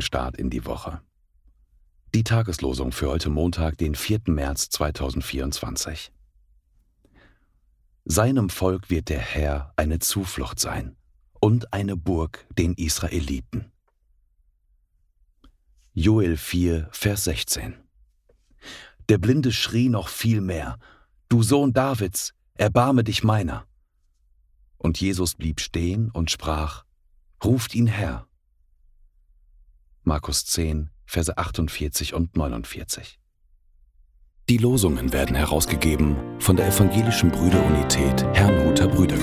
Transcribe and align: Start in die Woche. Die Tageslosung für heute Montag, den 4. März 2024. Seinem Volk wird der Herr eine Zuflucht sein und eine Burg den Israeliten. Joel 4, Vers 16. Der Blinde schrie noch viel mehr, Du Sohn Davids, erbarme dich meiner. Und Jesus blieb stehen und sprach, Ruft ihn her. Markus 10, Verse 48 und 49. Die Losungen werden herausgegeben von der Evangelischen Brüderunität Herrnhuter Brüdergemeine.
Start 0.00 0.36
in 0.36 0.48
die 0.48 0.64
Woche. 0.64 1.00
Die 2.14 2.22
Tageslosung 2.22 2.92
für 2.92 3.08
heute 3.08 3.30
Montag, 3.30 3.76
den 3.78 3.96
4. 3.96 4.20
März 4.28 4.68
2024. 4.68 6.12
Seinem 8.04 8.48
Volk 8.48 8.90
wird 8.90 9.08
der 9.08 9.18
Herr 9.18 9.72
eine 9.74 9.98
Zuflucht 9.98 10.60
sein 10.60 10.94
und 11.40 11.72
eine 11.72 11.96
Burg 11.96 12.46
den 12.56 12.74
Israeliten. 12.74 13.72
Joel 15.92 16.36
4, 16.36 16.90
Vers 16.92 17.24
16. 17.24 17.74
Der 19.08 19.18
Blinde 19.18 19.50
schrie 19.50 19.88
noch 19.88 20.06
viel 20.06 20.40
mehr, 20.42 20.78
Du 21.28 21.42
Sohn 21.42 21.72
Davids, 21.72 22.34
erbarme 22.54 23.02
dich 23.02 23.24
meiner. 23.24 23.66
Und 24.76 25.00
Jesus 25.00 25.34
blieb 25.34 25.60
stehen 25.60 26.08
und 26.12 26.30
sprach, 26.30 26.84
Ruft 27.42 27.74
ihn 27.74 27.88
her. 27.88 28.27
Markus 30.08 30.46
10, 30.46 30.88
Verse 31.04 31.36
48 31.36 32.14
und 32.14 32.34
49. 32.34 33.20
Die 34.48 34.56
Losungen 34.56 35.12
werden 35.12 35.36
herausgegeben 35.36 36.16
von 36.40 36.56
der 36.56 36.68
Evangelischen 36.68 37.30
Brüderunität 37.30 38.24
Herrnhuter 38.32 38.88
Brüdergemeine. 38.88 39.17